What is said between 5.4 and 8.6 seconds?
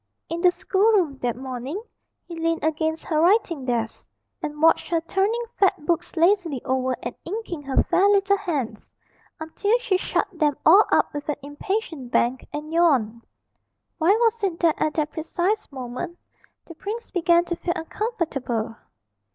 fat books lazily over and inking her fair little